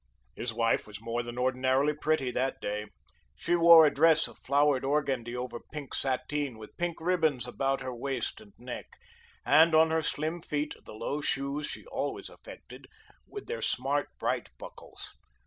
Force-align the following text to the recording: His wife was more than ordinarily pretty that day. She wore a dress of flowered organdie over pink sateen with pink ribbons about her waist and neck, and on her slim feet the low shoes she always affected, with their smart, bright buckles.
His 0.35 0.51
wife 0.51 0.87
was 0.87 0.99
more 0.99 1.21
than 1.21 1.37
ordinarily 1.37 1.93
pretty 1.93 2.31
that 2.31 2.59
day. 2.59 2.87
She 3.35 3.55
wore 3.55 3.85
a 3.85 3.93
dress 3.93 4.27
of 4.27 4.39
flowered 4.39 4.81
organdie 4.83 5.35
over 5.37 5.59
pink 5.71 5.93
sateen 5.93 6.57
with 6.57 6.75
pink 6.75 6.99
ribbons 6.99 7.45
about 7.47 7.81
her 7.81 7.93
waist 7.93 8.41
and 8.41 8.53
neck, 8.57 8.93
and 9.45 9.75
on 9.75 9.91
her 9.91 10.01
slim 10.01 10.41
feet 10.41 10.73
the 10.85 10.95
low 10.95 11.21
shoes 11.21 11.67
she 11.67 11.85
always 11.85 12.29
affected, 12.31 12.87
with 13.27 13.45
their 13.45 13.61
smart, 13.61 14.09
bright 14.19 14.49
buckles. 14.57 15.13